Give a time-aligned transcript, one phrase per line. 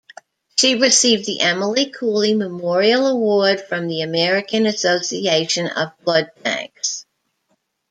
[0.55, 7.05] She received the Emily Cooley Memorial Award from the American Association of Blood Banks.